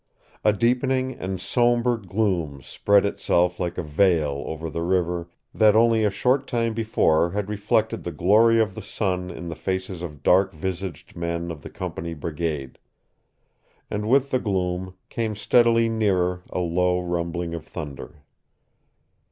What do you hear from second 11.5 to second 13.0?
of the Company brigade.